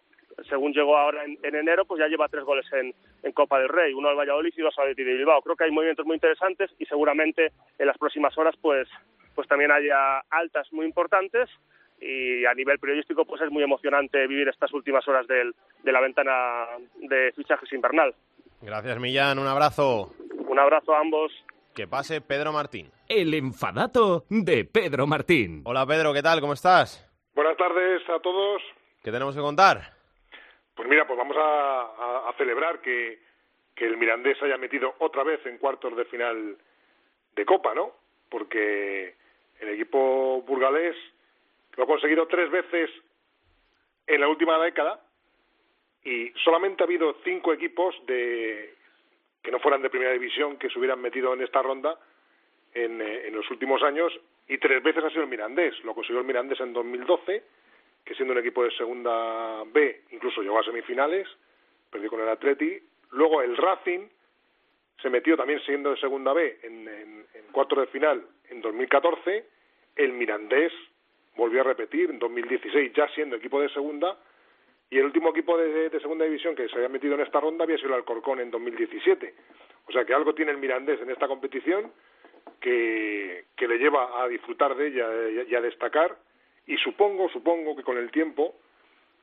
[0.48, 3.68] según llegó ahora en, en enero, pues ya lleva tres goles en, en Copa del
[3.68, 5.42] Rey, uno al Valladolid y dos al Athletic de Bilbao.
[5.42, 8.88] Creo que hay movimientos muy interesantes y seguramente en las próximas horas, pues
[9.34, 11.50] pues también haya altas muy importantes
[12.00, 16.00] y a nivel periodístico pues es muy emocionante vivir estas últimas horas del- de la
[16.00, 16.66] ventana
[17.00, 18.14] de fichajes invernal.
[18.64, 19.38] Gracias, Millán.
[19.38, 20.12] Un abrazo.
[20.48, 21.32] Un abrazo a ambos.
[21.74, 22.90] Que pase Pedro Martín.
[23.08, 25.62] El enfadato de Pedro Martín.
[25.64, 26.12] Hola, Pedro.
[26.12, 26.40] ¿Qué tal?
[26.40, 27.10] ¿Cómo estás?
[27.34, 28.62] Buenas tardes a todos.
[29.02, 29.92] ¿Qué tenemos que contar?
[30.74, 33.20] Pues mira, pues vamos a, a- a celebrar que,
[33.74, 36.56] que el Mirandés haya metido otra vez en cuartos de final
[37.36, 37.92] de Copa, ¿no?
[38.30, 39.16] Porque
[39.60, 40.96] el equipo burgalés
[41.76, 42.90] lo ha conseguido tres veces
[44.06, 45.00] en la última década
[46.04, 48.74] y solamente ha habido cinco equipos de
[49.42, 51.98] que no fueran de primera división que se hubieran metido en esta ronda
[52.72, 54.12] en, eh, los últimos años
[54.48, 55.82] y tres veces ha sido el Mirandés.
[55.84, 57.42] Lo consiguió el Mirandés en 2012,
[58.04, 61.26] que siendo un equipo de segunda B incluso llegó a semifinales,
[61.90, 62.78] perdió con el Atleti.
[63.12, 64.08] Luego el Racing
[65.00, 69.46] se metió también siendo de segunda B en, en, en cuartos de final en 2014.
[69.96, 70.72] El Mirandés
[71.36, 74.18] volvió a repetir en 2016 ya siendo equipo de segunda
[74.90, 77.64] y el último equipo de, de segunda división que se había metido en esta ronda
[77.64, 79.34] había sido el Alcorcón en 2017.
[79.88, 81.92] O sea que algo tiene el Mirandés en esta competición
[82.60, 85.06] que, que le lleva a disfrutar de ella
[85.48, 86.16] y a- destacar.
[86.66, 88.54] Y supongo, supongo que con el tiempo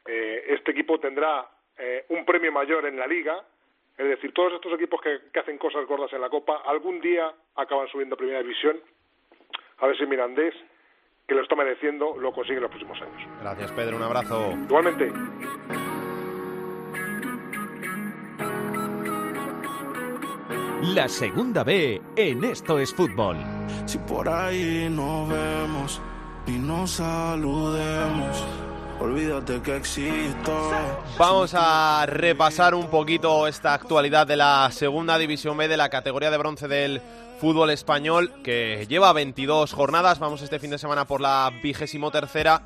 [0.06, 1.47] eh, este equipo tendrá
[1.78, 3.43] eh, un premio mayor en la liga,
[3.97, 7.32] es decir, todos estos equipos que, que hacen cosas gordas en la Copa algún día
[7.56, 8.80] acaban subiendo a Primera División,
[9.80, 10.54] a ver si Mirandés,
[11.27, 13.29] que lo está mereciendo, lo consigue en los próximos años.
[13.41, 13.97] Gracias, Pedro.
[13.97, 14.51] Un abrazo.
[14.51, 15.12] Igualmente.
[20.84, 23.38] La segunda B en Esto es Fútbol.
[23.86, 26.01] Si por ahí nos vemos
[26.47, 28.43] y nos saludemos,
[28.99, 30.71] olvídate que existo.
[31.19, 36.31] Vamos a repasar un poquito esta actualidad de la segunda división B de la categoría
[36.31, 36.99] de bronce del
[37.41, 40.19] fútbol español que lleva 22 jornadas.
[40.19, 42.62] Vamos este fin de semana por la vigésimo tercera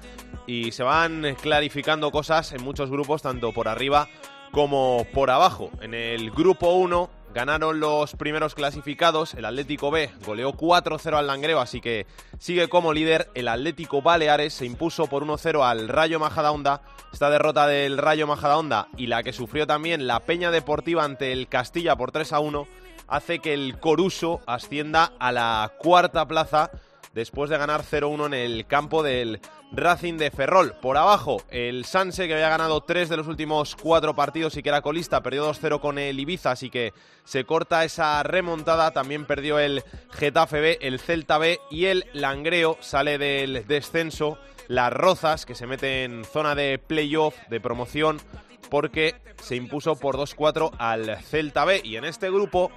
[0.48, 4.10] y se van clarificando cosas en muchos grupos, tanto por arriba
[4.52, 5.70] como por abajo.
[5.80, 9.34] En el grupo 1 ganaron los primeros clasificados.
[9.36, 12.06] El Atlético B goleó 4-0 al Langreo, así que
[12.38, 13.30] sigue como líder.
[13.34, 16.82] El Atlético Baleares se impuso por 1-0 al Rayo Majadahonda.
[17.14, 21.48] Esta derrota del Rayo Majadahonda y la que sufrió también la Peña Deportiva ante el
[21.48, 22.68] Castilla por 3-1
[23.08, 26.72] hace que el Coruso ascienda a la cuarta plaza
[27.14, 29.40] después de ganar 0-1 en el campo del
[29.72, 30.74] Racing de Ferrol.
[30.82, 34.70] Por abajo, el Sanse, que había ganado tres de los últimos cuatro partidos y que
[34.70, 38.92] era colista, perdió 2-0 con el Ibiza, así que se corta esa remontada.
[38.92, 44.38] También perdió el Getafe B, el Celta B y el Langreo sale del descenso.
[44.68, 48.20] Las Rozas, que se mete en zona de playoff, de promoción,
[48.70, 51.82] porque se impuso por 2-4 al Celta B.
[51.84, 52.72] Y en este grupo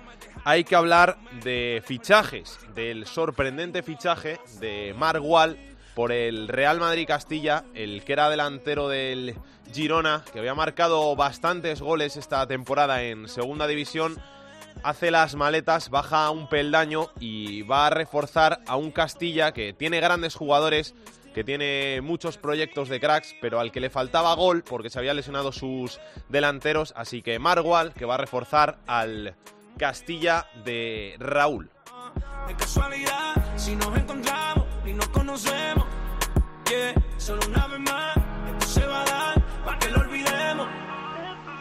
[0.44, 5.58] hay que hablar de fichajes, del sorprendente fichaje de Marc Wall
[5.94, 9.34] por el Real Madrid Castilla, el que era delantero del
[9.72, 14.16] Girona, que había marcado bastantes goles esta temporada en Segunda División,
[14.82, 20.00] hace las maletas, baja un peldaño y va a reforzar a un Castilla que tiene
[20.00, 20.94] grandes jugadores,
[21.38, 25.14] que tiene muchos proyectos de cracks, pero al que le faltaba gol porque se había
[25.14, 29.36] lesionado sus delanteros, así que Margual, que va a reforzar al
[29.78, 31.70] Castilla de Raúl.
[32.48, 35.86] De casualidad, si nos encontramos y nos conocemos,
[36.68, 40.66] yeah, solo una vez más, esto se va a dar para que lo olvidemos.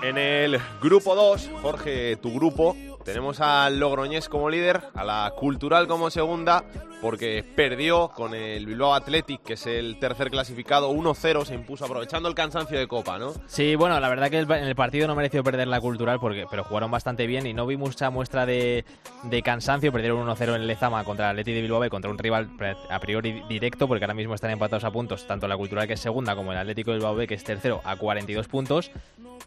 [0.02, 2.76] En el grupo 2, Jorge, tu grupo,
[3.08, 6.66] Tenemos al Logroñés como líder, a la Cultural como segunda,
[7.02, 12.28] porque perdió con el Bilbao Athletic, que es el tercer clasificado, 1-0, se impuso aprovechando
[12.28, 13.32] el cansancio de Copa, ¿no?
[13.46, 16.66] Sí, bueno, la verdad que en el partido no mereció perder la cultural, porque, pero
[16.66, 18.84] jugaron bastante bien y no vi mucha muestra de,
[19.24, 19.94] de cansancio.
[19.94, 22.50] Perdieron 1-0 en Lezama contra el Atleti de Bilbao contra un rival
[22.90, 26.02] a priori directo, porque ahora mismo están empatados a puntos, tanto la cultural que es
[26.02, 28.92] segunda como el Atlético de Bilbao que es tercero, a 42 puntos.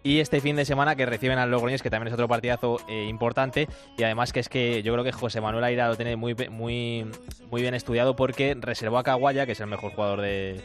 [0.03, 3.05] Y este fin de semana que reciben al Logroñés, que también es otro partidazo eh,
[3.07, 3.50] importante.
[3.97, 7.07] Y además que es que yo creo que José Manuel Aira lo tiene muy, muy,
[7.51, 10.61] muy bien estudiado porque reservó a Caguaya, que es el mejor jugador de,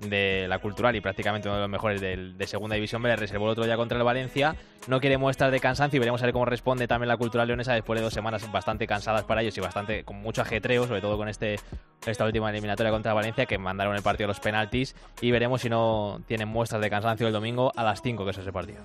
[0.00, 3.44] de la cultural y prácticamente uno de los mejores del- de segunda división le reservó
[3.46, 4.54] el otro día contra el Valencia.
[4.86, 7.72] No quiere muestras de cansancio y veremos a ver cómo responde también la cultural leonesa
[7.72, 11.16] después de dos semanas bastante cansadas para ellos y bastante con mucho ajetreo, sobre todo
[11.16, 11.58] con este
[12.06, 15.70] esta última eliminatoria contra Valencia que mandaron el partido a los penaltis y veremos si
[15.70, 18.82] no tienen muestras de cansancio el domingo a las 5 que es ese partido.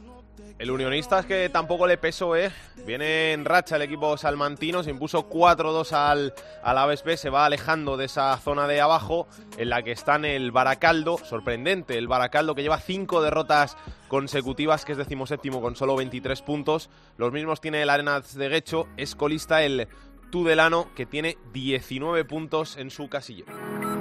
[0.60, 2.52] El Unionista es que tampoco le pesó, ¿eh?
[2.86, 8.06] Viene en racha el equipo salmantino, se impuso 4-2 al, al se va alejando de
[8.06, 9.26] esa zona de abajo
[9.58, 13.78] en la que está en el Baracaldo, sorprendente, el Baracaldo que lleva cinco derrotas
[14.10, 16.90] consecutivas, que es decimoséptimo con solo 23 puntos.
[17.16, 19.88] Los mismos tiene el Arenas de Guecho, es colista el
[20.30, 23.99] Tudelano que tiene 19 puntos en su casillero.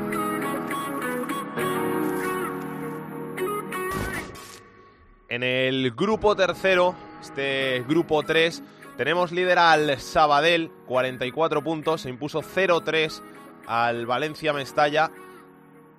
[5.31, 8.63] En el grupo tercero, este grupo 3,
[8.97, 13.21] tenemos líder al Sabadell, 44 puntos, se impuso 0-3
[13.67, 15.11] al Valencia Mestalla.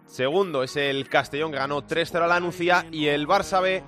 [0.07, 2.87] Segundo es el Castellón, que ganó 3-0 a la Nucía.
[2.91, 3.83] Y el Barça B,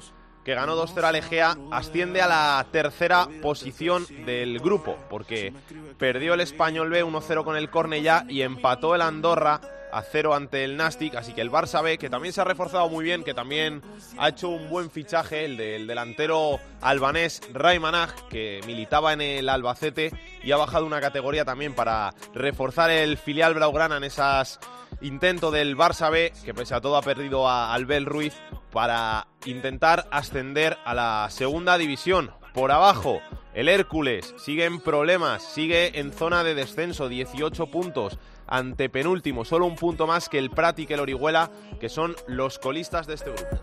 [0.45, 5.53] que ganó 2-0 al Egea, asciende a la tercera posición del grupo, porque
[5.97, 9.59] perdió el Español B 1-0 con el Cornellá y empató el Andorra
[9.91, 11.15] a 0 ante el Nastic.
[11.15, 13.81] Así que el Barça B, que también se ha reforzado muy bien, que también
[14.17, 20.11] ha hecho un buen fichaje, el del delantero albanés Raymanaj, que militaba en el Albacete
[20.43, 24.59] y ha bajado una categoría también para reforzar el filial Blaugrana en esas
[25.01, 28.35] intento del Barça B, que pese a todo ha perdido a Albel Ruiz,
[28.71, 32.31] para intentar ascender a la segunda división.
[32.53, 33.21] Por abajo,
[33.53, 38.17] el Hércules sigue en problemas, sigue en zona de descenso, 18 puntos.
[38.51, 42.17] Ante penúltimo, solo un punto más que el Prat y que el Orihuela, que son
[42.27, 43.57] los colistas de este grupo.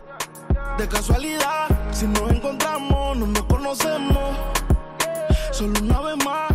[0.79, 4.35] De casualidad, si nos encontramos, no nos conocemos.
[5.51, 6.51] Solo una vez más,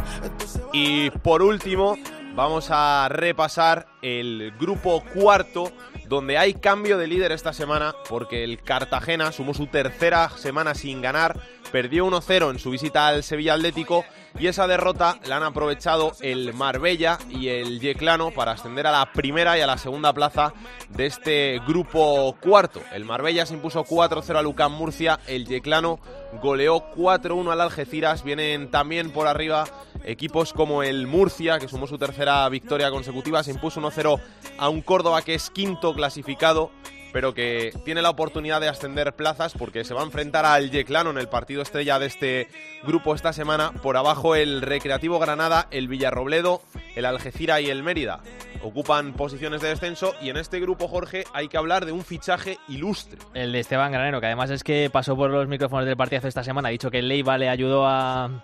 [0.73, 1.97] Y por último,
[2.35, 5.70] vamos a repasar el grupo cuarto,
[6.09, 11.01] donde hay cambio de líder esta semana, porque el Cartagena sumó su tercera semana sin
[11.01, 11.38] ganar,
[11.70, 14.05] perdió 1-0 en su visita al Sevilla Atlético,
[14.38, 19.12] y esa derrota la han aprovechado el Marbella y el Yeclano para ascender a la
[19.12, 20.53] primera y a la segunda plaza
[20.88, 22.81] de este grupo cuarto.
[22.92, 26.01] El Marbella se impuso 4-0 a Lucán Murcia, el Yeclano
[26.42, 29.64] goleó 4-1 al Algeciras, vienen también por arriba
[30.05, 34.20] equipos como el Murcia, que sumó su tercera victoria consecutiva, se impuso 1-0
[34.59, 36.70] a un Córdoba que es quinto clasificado,
[37.14, 41.11] pero que tiene la oportunidad de ascender plazas porque se va a enfrentar al Yeclano
[41.11, 42.48] en el partido estrella de este
[42.83, 43.70] grupo esta semana.
[43.70, 46.61] Por abajo el Recreativo Granada, el Villarrobledo,
[46.96, 48.18] el Algeciras y el Mérida.
[48.64, 52.59] Ocupan posiciones de descenso y en este grupo, Jorge, hay que hablar de un fichaje
[52.66, 53.20] ilustre.
[53.33, 56.42] El de Esteban Granero, que además es que pasó por los micrófonos del partidazo esta
[56.42, 58.42] semana, ha dicho que Leiva le ayudó a,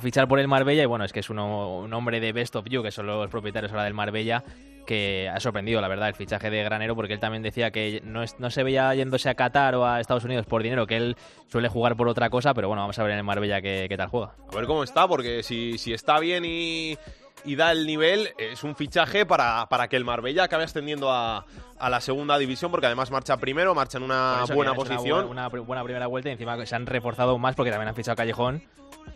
[0.00, 2.84] fichar por el Marbella y bueno, es que es un hombre de Best of You,
[2.84, 4.44] que son los propietarios ahora del Marbella,
[4.86, 8.22] que ha sorprendido, la verdad, el fichaje de Granero, porque él también decía que no,
[8.22, 11.16] es- no se veía yéndose a Qatar o a Estados Unidos por dinero, que él
[11.48, 13.96] suele jugar por otra cosa, pero bueno, vamos a ver en el Marbella qué, qué
[13.96, 14.32] tal juega.
[14.52, 16.96] A ver cómo está, porque si, si está bien y,
[17.44, 21.44] y da el nivel, es un fichaje para, para que el Marbella acabe ascendiendo a,
[21.78, 25.26] a la segunda división, porque además marcha primero, marcha en una buena posición.
[25.26, 27.94] Una, buena, una buena primera vuelta y encima se han reforzado más porque también han
[27.94, 28.62] fichado a Callejón.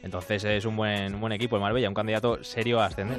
[0.02, 3.18] Entonces es un buen, un buen equipo el Marbella, un candidato serio a ascender.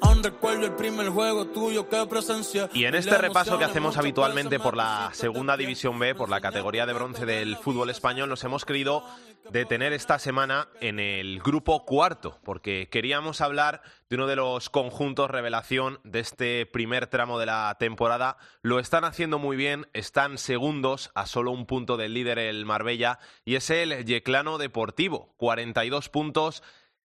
[0.00, 2.68] Aún recuerdo el primer juego tuyo que presencié.
[2.72, 6.86] Y en este repaso que hacemos habitualmente por la segunda división B, por la categoría
[6.86, 9.04] de bronce del fútbol español, nos hemos querido
[9.50, 15.30] detener esta semana en el grupo cuarto, porque queríamos hablar de uno de los conjuntos
[15.30, 18.36] revelación de este primer tramo de la temporada.
[18.62, 23.18] Lo están haciendo muy bien, están segundos a solo un punto del líder el Marbella
[23.44, 26.62] y es el Yeclano Deportivo, 42 puntos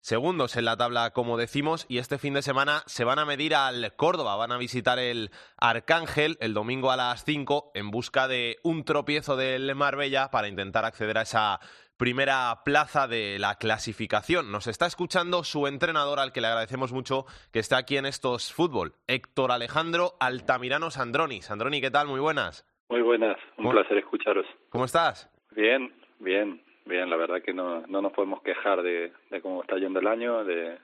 [0.02, 3.56] segundos en la tabla, como decimos, y este fin de semana se van a medir
[3.56, 8.58] al Córdoba, van a visitar el Arcángel el domingo a las 5 en busca de
[8.64, 11.60] un tropiezo del Marbella para intentar acceder a esa
[11.98, 14.52] primera plaza de la clasificación.
[14.54, 18.54] Nos está escuchando su entrenador, al que le agradecemos mucho que esté aquí en estos
[18.54, 21.42] fútbol, Héctor Alejandro Altamirano Sandroni.
[21.42, 22.08] Sandroni, ¿qué tal?
[22.08, 22.66] Muy buenas.
[22.88, 24.46] Muy buenas, un ¿Cómo- placer escucharos.
[24.70, 25.30] ¿Cómo estás?
[25.52, 29.78] Bien, bien, bien, la verdad que no, no nos podemos quejar de, de cómo está
[29.78, 30.78] yendo el año, de,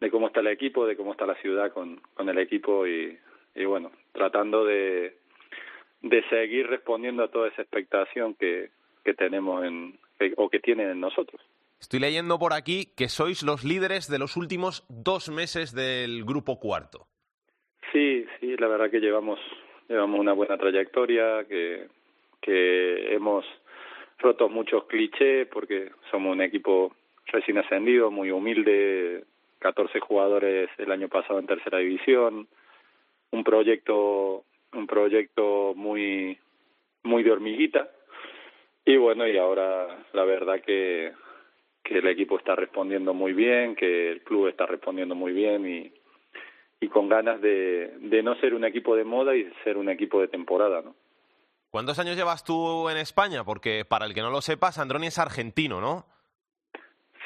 [0.00, 3.16] de cómo está el equipo, de cómo está la ciudad con, con el equipo y,
[3.54, 5.16] y bueno, tratando de,
[6.00, 8.70] de seguir respondiendo a toda esa expectación que,
[9.04, 11.40] que tenemos en, que- o que tienen en nosotros.
[11.80, 16.58] Estoy leyendo por aquí que sois los líderes de los últimos dos meses del grupo
[16.60, 17.06] cuarto.
[17.92, 19.38] Sí, sí, la verdad que llevamos
[19.88, 21.88] llevamos una buena trayectoria, que
[22.40, 23.44] que hemos
[24.18, 26.94] roto muchos clichés porque somos un equipo
[27.26, 29.24] recién ascendido, muy humilde,
[29.58, 32.48] 14 jugadores el año pasado en tercera división,
[33.30, 34.44] un proyecto
[34.74, 36.38] un proyecto muy
[37.02, 37.90] muy de hormiguita
[38.84, 41.12] y bueno, y ahora la verdad que
[41.84, 45.92] que el equipo está respondiendo muy bien, que el club está respondiendo muy bien y
[46.80, 50.20] y con ganas de, de no ser un equipo de moda y ser un equipo
[50.20, 50.96] de temporada, ¿no?
[51.72, 53.44] ¿Cuántos años llevas tú en España?
[53.44, 56.04] Porque para el que no lo sepa, Sandroni es argentino, ¿no?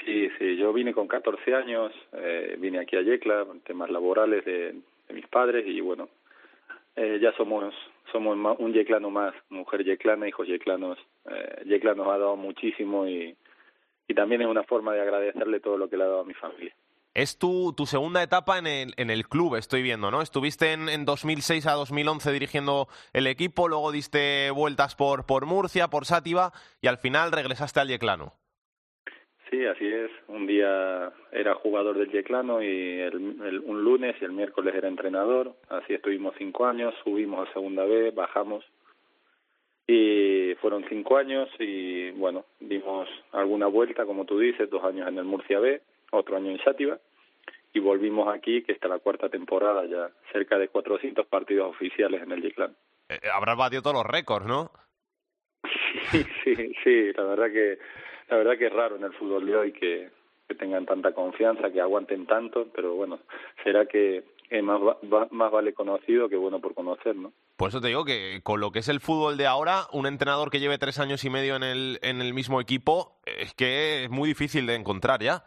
[0.04, 4.76] Sí, sí, yo vine con 14 años, eh, vine aquí a Yecla, temas laborales de,
[5.12, 6.08] mis padres y bueno,
[6.94, 7.74] eh, ya somos
[8.12, 10.96] somos un yeclano más, mujer yeclana, hijos yeclanos.
[11.28, 13.34] Eh, Yecla nos ha dado muchísimo y,
[14.06, 16.34] y también es una forma de agradecerle todo lo que le ha dado a mi
[16.34, 16.72] familia.
[17.18, 20.20] Es tu, tu segunda etapa en el, club, estoy viendo, ¿no?
[20.20, 25.88] Estuviste en, en 2006 a 2011 dirigiendo el equipo, luego diste vueltas por, por Murcia,
[25.88, 26.52] por Sátiva
[26.82, 28.34] y al final regresaste al Yeclano.
[29.50, 30.10] Sí, así es.
[30.28, 33.14] Un día era jugador del Yeclano y el,
[33.46, 35.54] el- un lunes y el miércoles era entrenador.
[35.70, 38.62] Así estuvimos cinco años, subimos a segunda vez, bajamos
[39.86, 45.16] y fueron cinco años y bueno, dimos alguna vuelta, como tú dices, dos años en
[45.16, 46.98] el Murcia B, otro año en Sátiva
[47.72, 52.32] y volvimos aquí, que está la cuarta temporada ya, cerca de 400 partidos oficiales en
[52.32, 52.74] el Yeclano.
[53.08, 54.70] Eh, habrás batido todos los récords, ¿no?
[56.12, 57.78] Sí, sí, sí, la verdad que
[58.28, 60.10] la verdad que es raro en el fútbol de hoy que,
[60.48, 63.18] que tengan tanta confianza, que aguanten tanto, pero bueno,
[63.64, 67.32] será que es más, va- más vale conocido que bueno por conocer, ¿no?
[67.56, 70.50] Por eso te digo que con lo que es el fútbol de ahora, un entrenador
[70.50, 74.10] que lleve tres años y medio en el, en el mismo equipo, es que es
[74.10, 75.44] muy difícil de encontrar ya.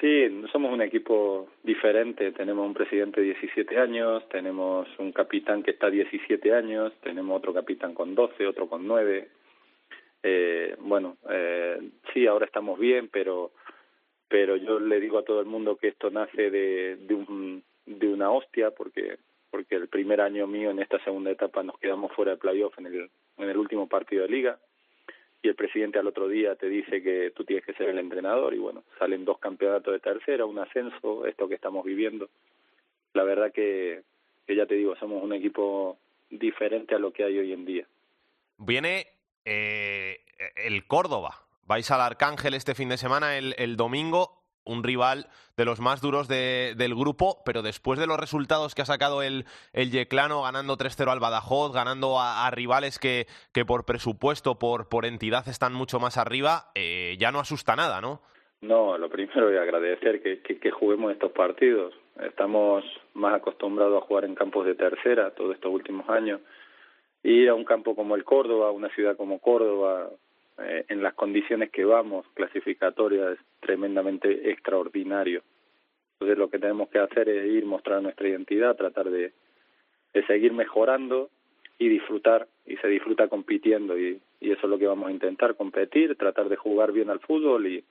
[0.00, 2.30] Sí, somos un equipo diferente.
[2.32, 7.52] Tenemos un presidente de 17 años, tenemos un capitán que está 17 años, tenemos otro
[7.52, 9.28] capitán con 12, otro con 9.
[10.22, 11.80] Eh, bueno, eh,
[12.12, 13.52] sí, ahora estamos bien, pero
[14.28, 18.08] pero yo le digo a todo el mundo que esto nace de, de, un, de
[18.08, 19.16] una hostia, porque
[19.50, 22.86] porque el primer año mío en esta segunda etapa nos quedamos fuera de playoff en
[22.86, 24.58] el, en el último partido de liga
[25.42, 28.54] y el presidente al otro día te dice que tú tienes que ser el entrenador
[28.54, 32.28] y bueno, salen dos campeonatos de tercera, un ascenso, esto que estamos viviendo.
[33.14, 34.02] La verdad que,
[34.48, 35.98] ya te digo, somos un equipo
[36.30, 37.86] diferente a lo que hay hoy en día.
[38.58, 39.06] Viene
[39.44, 40.20] eh,
[40.56, 41.44] el Córdoba.
[41.66, 44.37] Vais al Arcángel este fin de semana, el, el domingo,
[44.68, 45.26] un rival
[45.56, 49.22] de los más duros de- del grupo, pero después de los resultados que ha sacado
[49.22, 54.88] el, el Yeclano, ganando 3-0 al Badajoz, ganando a, rivales que, que por presupuesto, por,
[54.88, 58.20] por entidad están mucho más arriba, eh, ya no asusta nada, ¿no?
[58.60, 61.94] No, lo primero es agradecer que, que, que juguemos estos partidos.
[62.20, 66.40] Estamos más acostumbrados a jugar en campos de tercera todos estos últimos años.
[67.22, 70.10] Ir a un campo como el Córdoba, una ciudad como Córdoba,
[70.60, 75.42] eh, en las condiciones que vamos, clasificatorias, es tremendamente extraordinario.
[76.14, 79.32] Entonces lo que tenemos que hacer es ir, mostrar nuestra identidad, tratar de,
[80.26, 81.30] seguir mejorando
[81.78, 86.16] y disfrutar, y se disfruta compitiendo, y, eso es lo que vamos a intentar, competir,
[86.16, 87.82] tratar de jugar bien al fútbol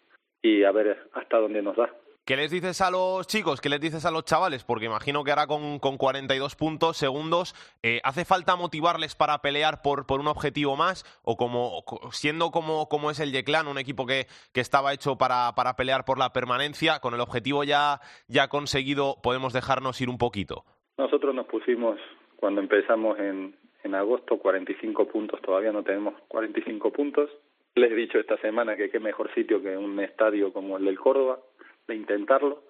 [0.42, 1.92] y a ver hasta dónde nos da.
[2.28, 3.62] ¿Qué les dices a los chicos?
[3.62, 4.66] ¿Qué les dices a los chavales?
[4.66, 9.82] Porque imagino que ahora con, con 42 puntos segundos, eh, ¿hace falta motivarles para pelear
[9.82, 11.06] por, por un objetivo más?
[11.24, 15.18] ¿O como co- siendo como, como es el Yeclán, un equipo que, que estaba hecho
[15.18, 20.10] para, para pelear por la permanencia, con el objetivo ya, ya conseguido, podemos dejarnos ir
[20.10, 20.66] un poquito?
[20.98, 21.98] Nosotros nos pusimos,
[22.36, 23.56] cuando empezamos en,
[23.86, 27.30] en agosto, 45 puntos, todavía no tenemos 45 puntos.
[27.76, 31.00] Les he dicho esta semana que qué mejor sitio que un estadio como el del
[31.00, 31.40] Córdoba,
[31.88, 32.64] de intentarlo.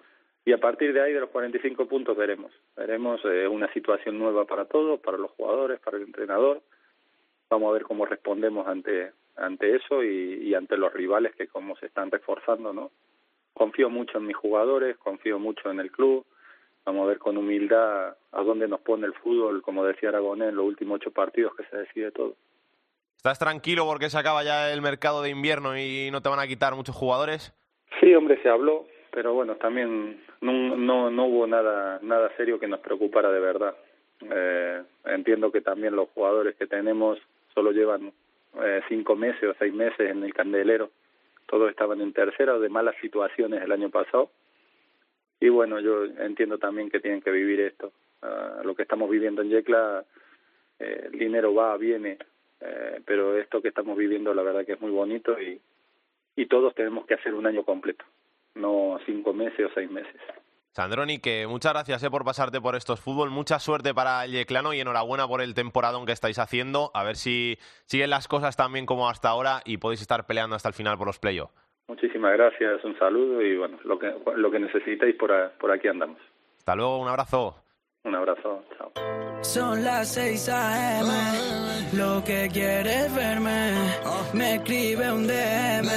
[0.44, 2.52] Y a partir de ahí, de los 45 puntos, veremos.
[2.76, 6.62] Veremos eh, una situación nueva para todos, para los jugadores, para el entrenador.
[7.50, 11.76] Vamos a ver cómo respondemos ante ante eso y, y ante los rivales que como
[11.76, 12.90] se están reforzando, ¿no?
[13.58, 16.24] confío mucho en mis jugadores, confío mucho en el club.
[16.86, 20.56] Vamos a ver con humildad a dónde nos pone el fútbol, como decía Aragonés, en
[20.56, 22.34] los últimos ocho partidos que se decide todo.
[23.16, 26.46] ¿Estás tranquilo porque se acaba ya el mercado de invierno y no te van a
[26.46, 27.52] quitar muchos jugadores?
[28.00, 32.68] Sí, hombre, se habló, pero bueno, también no, no, no hubo nada, nada serio que
[32.68, 33.74] nos preocupara de verdad.
[34.20, 37.18] Eh, entiendo que también los jugadores que tenemos
[37.54, 38.12] solo llevan
[38.62, 40.90] eh, cinco meses o seis meses en el candelero.
[41.46, 44.30] Todos estaban en tercera o de malas situaciones el año pasado.
[45.40, 47.92] Y bueno, yo entiendo también que tienen que vivir esto.
[48.22, 50.04] Ah, lo que estamos viviendo en Yecla,
[50.78, 52.18] eh, el dinero va, viene,
[52.60, 55.60] eh, pero esto que estamos viviendo la verdad que es muy bonito y,
[56.34, 58.04] y todos tenemos que hacer un año completo,
[58.58, 60.14] no cinco meses o seis meses.
[60.72, 63.30] Sandroni, que muchas gracias eh, por pasarte por estos fútbol.
[63.30, 66.90] Mucha suerte para el Yeclano y enhorabuena por el temporadón que estáis haciendo.
[66.94, 70.54] A ver si siguen las cosas tan bien como hasta ahora y podéis estar peleando
[70.54, 71.52] hasta el final por los playoffs.
[71.88, 75.88] Muchísimas gracias, un saludo y bueno, lo que, lo que necesitéis por, a- por aquí
[75.88, 76.18] andamos.
[76.58, 77.56] Hasta luego, un abrazo.
[78.04, 78.92] Un abrazo, chao.
[79.42, 81.08] Son las 6 a.m.
[81.94, 83.72] Lo que quieres verme,
[84.34, 85.88] me escribe un DM.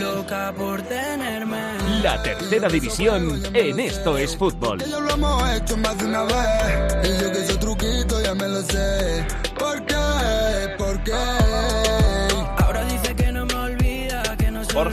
[0.00, 1.71] Loca por tenerme.
[2.02, 4.82] La tercera división en Esto es Fútbol.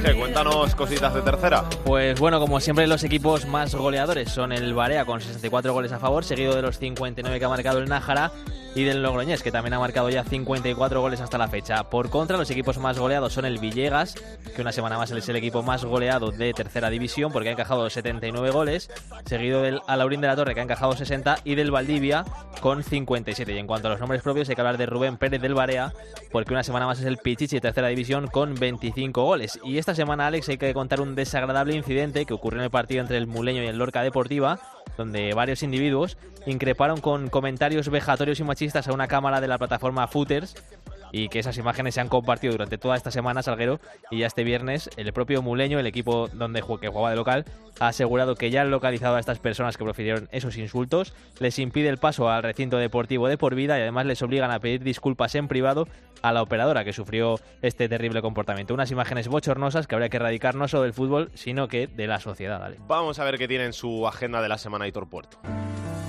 [0.01, 1.63] Cuéntanos cositas de tercera.
[1.83, 5.99] Pues bueno, como siempre, los equipos más goleadores son el Barea con 64 goles a
[5.99, 8.31] favor, seguido de los 59 que ha marcado el Nájara
[8.75, 11.89] y del Logroñés, que también ha marcado ya 54 goles hasta la fecha.
[11.89, 14.15] Por contra, los equipos más goleados son el Villegas,
[14.55, 17.89] que una semana más es el equipo más goleado de tercera división porque ha encajado
[17.89, 18.89] 79 goles,
[19.25, 22.25] seguido del Alaurín de la Torre, que ha encajado 60, y del Valdivia
[22.61, 23.51] con 57.
[23.51, 25.93] Y en cuanto a los nombres propios, hay que hablar de Rubén Pérez del Barea,
[26.31, 29.59] porque una semana más es el Pichichi de tercera división con 25 goles.
[29.63, 33.01] Y esta semana, Alex, hay que contar un desagradable incidente que ocurrió en el partido
[33.01, 34.59] entre el Muleño y el Lorca Deportiva,
[34.97, 40.07] donde varios individuos increparon con comentarios vejatorios y machistas a una cámara de la plataforma
[40.07, 40.55] Footers
[41.11, 43.79] y que esas imágenes se han compartido durante toda esta semana, Salguero,
[44.11, 47.45] y ya este viernes el propio Muleño, el equipo donde ju- que jugaba de local,
[47.79, 51.89] ha asegurado que ya han localizado a estas personas que profirieron esos insultos, les impide
[51.89, 55.35] el paso al recinto deportivo de por vida y además les obligan a pedir disculpas
[55.35, 55.87] en privado
[56.21, 58.73] a la operadora que sufrió este terrible comportamiento.
[58.73, 62.19] Unas imágenes bochornosas que habría que erradicar no solo del fútbol, sino que de la
[62.19, 62.61] sociedad.
[62.61, 62.81] Alex.
[62.87, 65.37] Vamos a ver qué tiene en su agenda de la semana Hitor Puerto.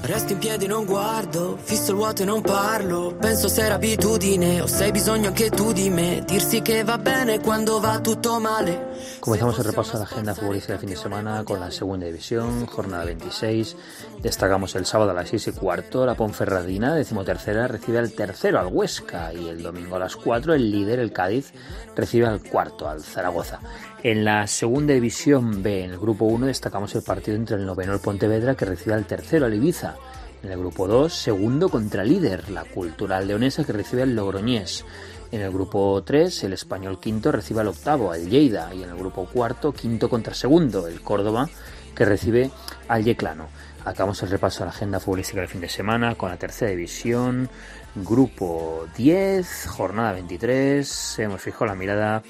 [0.02, 3.14] Resto in piedi, non guardo, fisso il vuoto e non parlo.
[3.20, 6.24] Penso se era abitudine o se hai bisogno anche tu di me.
[6.26, 8.88] Dirsi che va bene quando va tutto male.
[9.20, 12.64] Comenzamos el repaso a la agenda futbolística del fin de semana con la segunda división,
[12.66, 13.76] jornada 26.
[14.22, 18.68] Destacamos el sábado a las 6 y cuarto, la Ponferradina, decimotercera, recibe al tercero, al
[18.68, 19.32] Huesca.
[19.34, 21.52] Y el domingo a las 4, el líder, el Cádiz,
[21.94, 23.60] recibe al cuarto, al Zaragoza.
[24.02, 27.92] En la segunda división B, en el grupo 1, destacamos el partido entre el noveno,
[27.92, 29.96] el Pontevedra, que recibe al tercero, al Ibiza.
[30.42, 34.86] En el grupo 2, segundo contra líder, la Cultural Leonesa, que recibe al Logroñés.
[35.30, 38.72] En el grupo 3, el español quinto recibe al octavo, al Lleida.
[38.74, 41.50] Y en el grupo cuarto, quinto contra segundo, el Córdoba,
[41.94, 42.50] que recibe
[42.88, 43.48] al Yeclano.
[43.84, 47.50] Acabamos el repaso a la agenda futbolística del fin de semana con la tercera división,
[47.94, 51.18] grupo 10, jornada 23.
[51.18, 52.22] Hemos fijado la mirada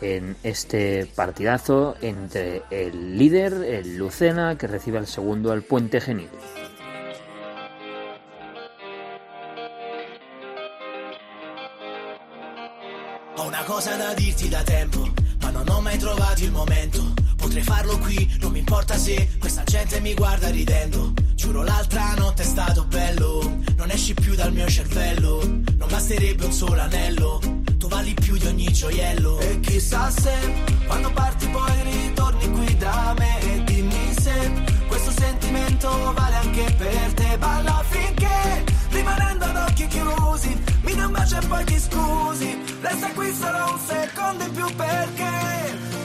[0.00, 6.28] en este partidazo entre el líder, el Lucena, que recibe al segundo, al Puente Genil.
[13.36, 15.08] Ho una cosa da dirti da tempo,
[15.40, 17.14] ma non ho mai trovato il momento.
[17.36, 21.12] Potrei farlo qui, non mi importa se questa gente mi guarda ridendo.
[21.34, 25.40] Giuro l'altra notte è stato bello, non esci più dal mio cervello.
[25.44, 27.40] Non basterebbe un solo anello,
[27.86, 29.38] tu vali più di ogni gioiello.
[29.40, 30.34] E chissà se
[30.86, 34.52] quando parti poi ritorni qui da me e dimmi se
[34.88, 37.38] questo sentimento vale anche per te.
[37.38, 42.58] Balla finché rimanendo ad occhi chiusi, mi un bacio e poi ti scusi.
[42.80, 45.95] Resta qui solo un secondo in più perché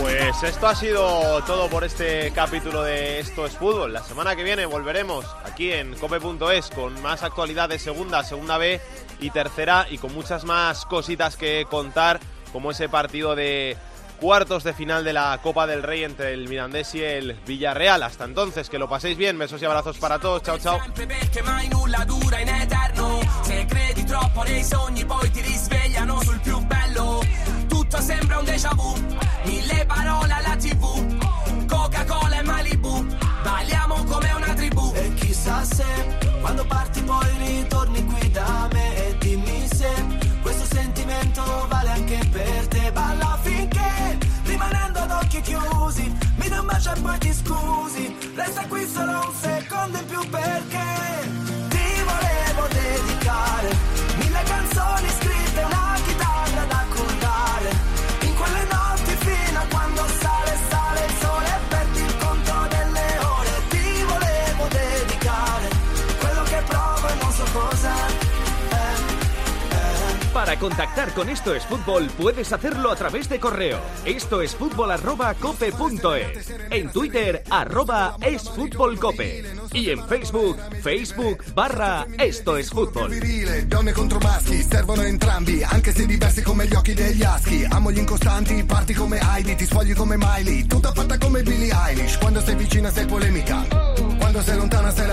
[0.00, 3.92] Pues esto ha sido todo por este capítulo de Esto es Fútbol.
[3.92, 8.80] La semana que viene volveremos aquí en cope.es con más actualidad de segunda, segunda B
[9.20, 12.18] y tercera y con muchas más cositas que contar
[12.50, 13.76] como ese partido de
[14.20, 18.02] cuartos de final de la Copa del Rey entre el Mirandés y el Villarreal.
[18.02, 19.38] Hasta entonces, que lo paséis bien.
[19.38, 20.42] Besos y abrazos para todos.
[20.42, 20.80] Chao, chao.
[27.90, 28.94] letto sembra un déjà vu.
[29.44, 33.04] Mille parole alla tv Coca-Cola e Malibu.
[33.42, 34.92] Balliamo come una tribù.
[34.94, 35.84] E chissà se
[36.40, 39.08] Quando parti poi ritorni qui da me.
[39.08, 39.90] E dimmi se
[40.42, 42.92] Questo sentimento vale anche per te.
[42.92, 48.16] Balla finché Rimanendo ad occhi chiusi Mi dai un bacio e poi ti scusi.
[48.34, 50.86] Resta qui solo un secondo in più perché
[51.68, 53.89] Ti volevo dedicare.
[70.32, 73.80] Para contactar con Esto es Fútbol puedes hacerlo a través de correo.
[74.04, 75.34] Esto es fútbol arroba.
[76.70, 79.44] En Twitter arroba es fútbol cope.
[79.72, 83.10] Y en Facebook, Facebook barra Esto es Fútbol.
[94.30, 95.06] Quando sei lontana sei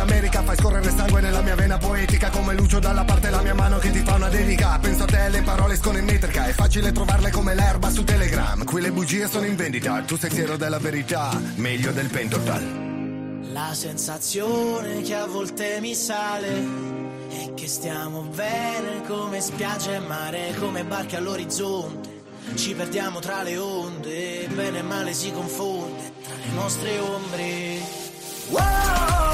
[0.43, 0.55] fai
[0.91, 4.29] sangue nella mia vena poetica, come Lucio dalla parte mia mano che ti fa una
[4.29, 4.79] dedica.
[5.07, 8.63] Te, le parole escono in metrica, è facile trovarle come l'erba su Telegram.
[8.63, 13.41] Qui le bugie sono in vendita, tu sei fiero della verità, meglio del pentotal.
[13.51, 16.85] La sensazione che a volte mi sale
[17.29, 22.15] è che stiamo bene come spiaggia e mare, come barche all'orizzonte.
[22.55, 28.05] Ci perdiamo tra le onde, bene e male si confonde tra le nostre ombre.
[28.47, 29.26] Fino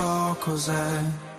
[0.00, 1.29] so cos'è